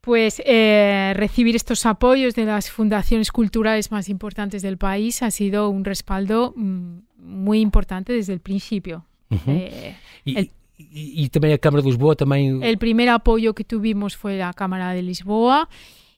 [0.00, 5.68] Pues eh, recibir estos apoyos de las fundaciones culturales más importantes del país ha sido
[5.70, 9.04] un respaldo mm, muy importante desde el principio.
[9.30, 12.62] eh, y, el, y, y, también la Cámara de Lisboa también...
[12.62, 15.68] El primer apoyo que tuvimos fue la Cámara de Lisboa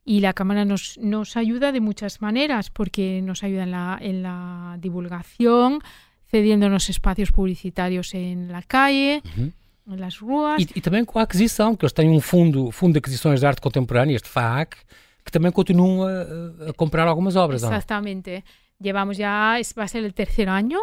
[0.04, 4.22] y la Cámara nos, nos ayuda de muchas maneras porque nos ayuda en la, en
[4.22, 5.80] la divulgación,
[6.28, 9.22] cediéndonos espacios publicitarios en la calle.
[9.24, 9.52] Uh -huh
[9.96, 10.62] nas ruas.
[10.62, 13.46] E, e, também com a aquisição, que eles têm um fundo, fundo de aquisições de
[13.46, 14.76] arte contemporânea, este FAAC,
[15.24, 17.62] que também continuam a, a comprar algumas obras.
[17.62, 18.30] Exatamente.
[18.30, 18.42] Não?
[18.80, 20.78] Llevamos ya, va a ser el tercer año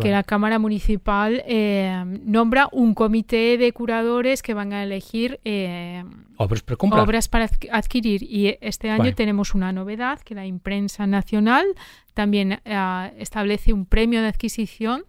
[0.00, 6.04] que la Cámara Municipal eh, nombra un comité de curadores que van a elegir eh,
[6.36, 7.02] obras para comprar.
[7.02, 8.22] Obras para adquirir.
[8.22, 9.16] Y este año bueno.
[9.16, 11.66] tenemos una novedad, que la Imprensa Nacional
[12.14, 15.02] también uh, establece un premio de adquisición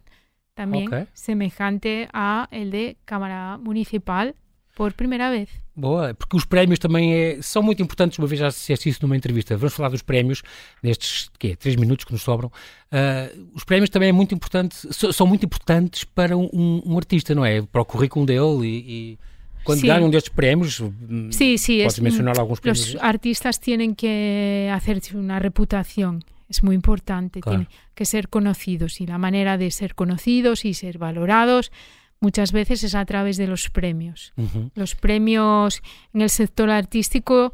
[0.54, 1.06] también okay.
[1.12, 4.34] semejante a el de Câmara Municipal
[4.74, 5.50] por primeira vez.
[5.74, 9.16] Boa, porque os prémios também é, são muito importantes, uma vez já disseste isso numa
[9.16, 10.42] entrevista, vamos falar dos prémios
[10.82, 12.48] nestes quê, três minutos que nos sobram.
[12.48, 14.76] Uh, os prémios também é muito importante,
[15.12, 17.62] são muito importantes para um, um artista, não é?
[17.62, 19.18] Para o currículo dele e, e
[19.64, 19.86] quando sí.
[19.86, 20.82] ganham destes prémios,
[21.30, 22.94] sí, sí, podes es, mencionar alguns prémios?
[22.94, 27.58] Os artistas têm que fazer uma reputação es muy importante, claro.
[27.58, 31.72] tiene que ser conocidos y la manera de ser conocidos y ser valorados
[32.20, 34.32] muchas veces es a través de los premios.
[34.36, 34.70] Uh -huh.
[34.74, 35.82] Los premios
[36.14, 37.52] en el sector artístico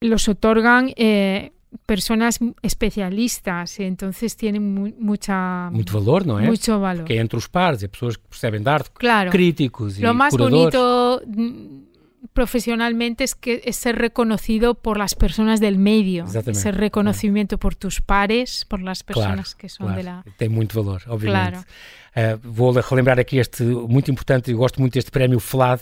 [0.00, 1.52] los otorgan eh,
[1.86, 6.46] personas especialistas, entonces tienen mu mucha muito valor, não é?
[6.46, 7.04] Mucho valor.
[7.04, 9.30] Que entre os pares, é pessoas que percebem de arte, claro.
[9.30, 10.74] críticos Lo e más curadores.
[10.74, 11.89] bonito
[12.32, 18.00] profesionalmente es que es ser reconocido por las personas del medio, ser reconocimiento por tus
[18.00, 19.96] pares, por las personas claro, que son claro.
[19.98, 20.24] de la...
[20.36, 21.64] Tem muito valor, obviamente.
[22.12, 22.36] Claro.
[22.36, 25.80] Uh, vou relembrar aqui este, muito importante, eu gosto muito deste prémio FLAD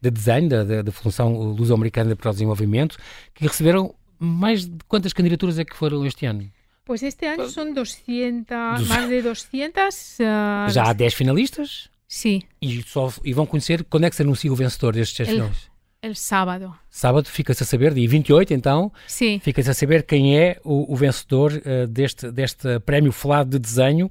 [0.00, 2.96] de desenho, da, da, da Fundação Luso-Americana para o Desenvolvimento,
[3.34, 6.50] que receberam mais de quantas candidaturas é que foram este ano?
[6.84, 10.20] Pues este año son 200, más de 200.
[10.20, 11.90] Uh, Já há 10 finalistas?
[12.06, 12.42] Sim.
[12.62, 15.75] E, só, e vão conhecer quando é que se anuncia o vencedor destes 10 finalistas?
[16.06, 16.72] El sábado.
[16.88, 19.40] Sábado fica-se a saber, dia 28 então, Sim.
[19.42, 24.08] fica-se a saber quem é o, o vencedor uh, deste, deste prémio Flado de desenho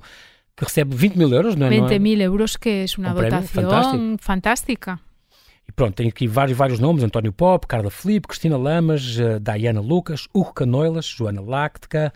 [0.58, 1.70] que recebe 20 mil euros, não é?
[1.70, 5.00] 20 mil euros, que é uma um dotação fantástica.
[5.66, 9.80] E pronto, tem aqui vários, vários nomes: António Pop, Carla Felipe, Cristina Lamas, uh, Diana
[9.80, 12.12] Lucas, Hugo Canoilas, Joana Láctica,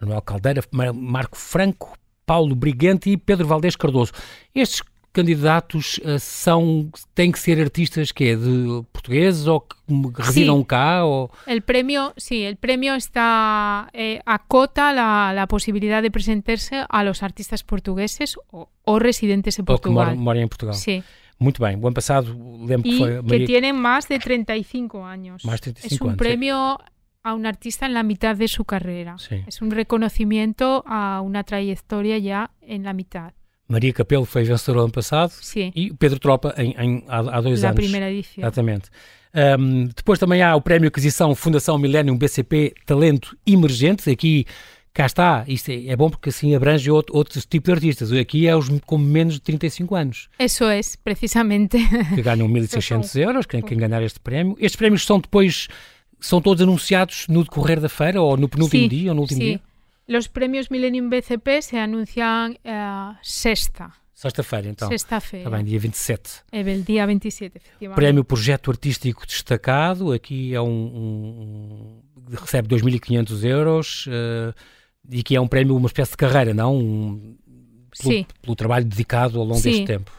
[0.00, 0.62] Manuel Caldeira,
[0.94, 4.12] Marco Franco, Paulo Brigante e Pedro Valdez Cardoso.
[4.54, 4.80] Estes
[5.12, 9.76] candidatos uh, são têm que ser artistas que é de portugueses ou que
[10.16, 10.66] residam sí.
[10.66, 16.84] cá ou el premio sí el premio está eh, acota la, la posibilidad de presentarse
[16.88, 21.02] a los artistas portugueses o, o residentes en Portugal ou que moram, em Portugal sí.
[21.40, 22.34] Muito bem, o ano passado
[22.66, 23.38] lembro y que foi Maria...
[23.38, 25.42] que tienen más de 35 años.
[25.44, 26.92] De 35 es un años, premio sí.
[27.22, 29.16] a un artista en la mitad de su carrera.
[29.18, 29.44] Sí.
[29.46, 33.34] Es un reconocimiento a una trayectoria ya en la mitad.
[33.68, 35.70] Maria Capelo foi vencedora ano passado Sim.
[35.74, 37.80] e Pedro Tropa em, em, há, há dois Na anos.
[37.80, 38.42] primeira edição.
[38.42, 38.88] Exatamente.
[39.60, 44.08] Um, depois também há o Prémio Aquisição Fundação Millennium BCP Talento Emergente.
[44.08, 44.46] Aqui
[44.94, 48.12] cá está, isto é, é bom porque assim abrange outro, outros tipos de artistas.
[48.12, 50.28] Aqui é os com menos de 35 anos.
[50.40, 51.76] Isso é, precisamente.
[52.14, 54.56] Que ganham 1.600 euros, quem, quem ganhar este prémio.
[54.58, 55.68] Estes prémios são depois,
[56.18, 59.40] são todos anunciados no decorrer da feira ou no penúltimo sí, dia ou no último
[59.40, 59.46] sí.
[59.46, 59.60] dia?
[60.08, 63.94] Los premios Millennium BCP se anuncian uh, sexta.
[64.14, 64.88] Sexta-feira, então.
[64.88, 65.46] Sexta-feira.
[65.46, 66.30] Está bem, dia 27.
[66.50, 67.94] É bem, dia 27, efetivamente.
[67.94, 74.54] Prémio Projeto Artístico Destacado, aqui é um, um, um recebe 2.500 euros uh,
[75.10, 76.74] e que é um prémio, uma espécie de carreira, não?
[76.74, 77.36] Um,
[78.02, 79.70] pelo, pelo, trabalho dedicado ao longo sí.
[79.70, 80.10] deste tempo.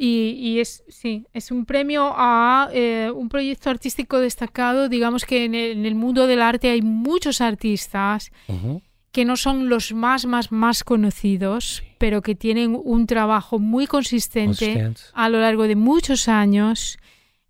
[0.00, 4.88] Y, y, es, sí, es un premio a eh, un proyecto artístico destacado.
[4.88, 8.82] Digamos que en el, en el, mundo del arte hay muchos artistas uh -huh.
[9.12, 11.84] Que no son los más, más, más conocidos, sí.
[11.98, 16.98] pero que tienen un trabajo muy consistente, a lo largo de muchos años.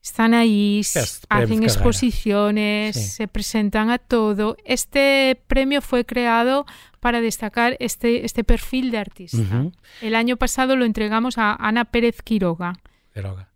[0.01, 0.81] Están ahí,
[1.29, 3.03] hacen exposiciones, sí.
[3.03, 4.57] se presentan a todo.
[4.65, 6.65] Este premio fue creado
[7.01, 9.37] para destacar este, este perfil de artista.
[9.39, 9.73] Uh -huh.
[10.01, 12.75] El año pasado lo entregamos a Ana Pérez Quiroga.
[13.13, 13.49] Quiroga.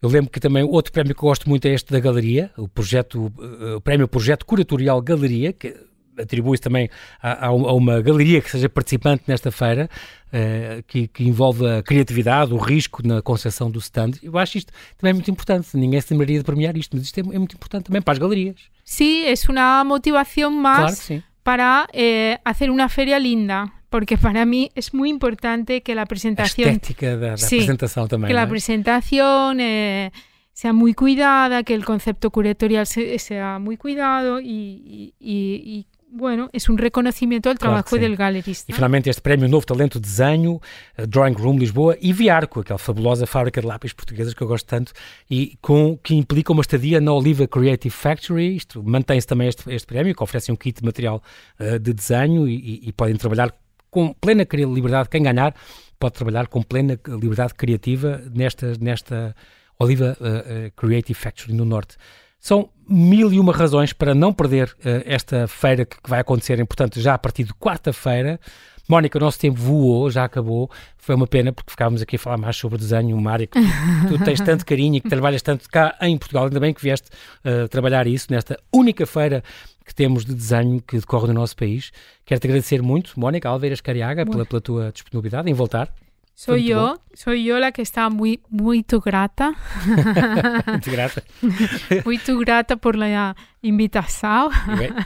[0.00, 2.66] Eu lembro que também outro prémio que eu gosto muito é este da Galeria, o
[2.66, 3.32] projeto,
[3.76, 5.76] o prémio Projeto Curatorial Galeria, que
[6.18, 6.88] atribui-se também
[7.22, 9.88] a, a, uma galeria que seja participante nesta feira,
[10.28, 14.12] uh, que, que, envolve a criatividade, o risco na concepção do stand.
[14.22, 15.76] Eu acho isto também muito importante.
[15.76, 18.18] Ninguém se lembraria de premiar isto, mas isto é, é muito importante também para as
[18.18, 18.56] galerias.
[18.84, 23.72] Sí, es una motivación más claro para eh, hacer una feria linda.
[23.90, 26.68] Porque para mí es muy importante que la presentación...
[26.68, 28.28] A estética da, da sí, presentación también.
[28.28, 28.40] Que ¿no?
[28.40, 29.60] la presentación...
[29.60, 30.10] Eh,
[30.54, 36.68] sea muy cuidada, que el concepto curatorial sea muy cuidado y, y, y, bueno, es
[36.68, 38.70] un reconocimiento al trabajo claro del galerista.
[38.70, 40.60] E finalmente este prémio Novo Talento de Desenho,
[41.08, 44.92] Drawing Room Lisboa e Viarco, aquela fabulosa fábrica de lápis portuguesas que eu gosto tanto
[45.30, 48.54] e com, que implica uma estadia na Oliva Creative Factory.
[48.54, 51.22] Isto mantém-se também este, este prémio, que oferece um kit de material
[51.58, 53.52] uh, de desenho e, e, podem trabalhar
[53.90, 55.08] com plena liberdade.
[55.08, 55.54] Quem ganhar
[55.98, 59.34] pode trabalhar com plena liberdade criativa nesta, nesta
[59.78, 61.96] Oliva uh, uh, Creative Factory no Norte.
[62.42, 66.56] São mil e uma razões para não perder uh, esta feira que, que, vai acontecer,
[66.66, 68.40] portanto, já a partir de quarta-feira.
[68.88, 70.68] Mónica, o nosso tempo voou, já acabou.
[70.98, 74.18] Foi uma pena porque ficávamos aqui a falar mais sobre desenho, uma área que tu,
[74.18, 76.46] tu tens tanto carinho e que trabalhas tanto cá em Portugal.
[76.46, 77.10] Ainda bem que vieste
[77.44, 79.44] uh, trabalhar isso nesta única feira
[79.86, 81.92] que temos de desenho que decorre no nosso país.
[82.26, 85.94] Quero-te agradecer muito, Mónica Alveiras Cariaga, pela, pela tua disponibilidade em voltar.
[86.34, 89.52] Soy yo, soy yo la que está muy, muy grata.
[90.66, 91.22] muito grata.
[92.04, 94.50] muito grata por la invitação.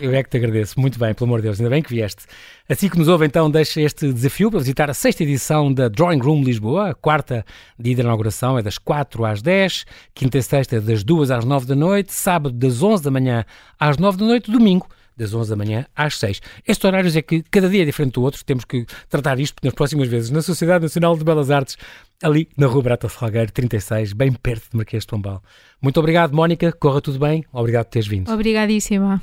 [0.01, 1.91] Eu é, é que te agradeço, muito bem, pelo amor de Deus, ainda bem que
[1.91, 2.25] vieste.
[2.69, 6.21] Assim que nos ouve, então, deixa este desafio para visitar a sexta edição da Drawing
[6.21, 6.91] Room Lisboa.
[6.91, 7.45] A quarta
[7.79, 11.67] dia de inauguração é das 4 às 10, quinta e sexta das 2 às 9
[11.67, 13.45] da noite, sábado das 11 da manhã
[13.79, 16.41] às 9 da noite, domingo das 11 da manhã às 6.
[16.67, 19.75] Estes horários é que cada dia é diferente do outro, temos que tratar isto nas
[19.75, 21.77] próximas vezes na Sociedade Nacional de Belas Artes,
[22.23, 25.43] ali na Rua Brata Salgueiro 36, bem perto de Marquês de Pombal.
[25.81, 28.33] Muito obrigado, Mónica, corra tudo bem, obrigado por teres vindo.
[28.33, 29.23] Obrigadíssima.